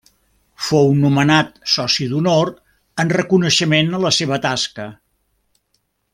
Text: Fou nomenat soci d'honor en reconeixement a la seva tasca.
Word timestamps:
Fou 0.67 0.87
nomenat 1.01 1.51
soci 1.73 2.07
d'honor 2.13 2.49
en 3.05 3.13
reconeixement 3.19 3.99
a 3.99 4.01
la 4.07 4.13
seva 4.21 4.41
tasca. 4.49 4.89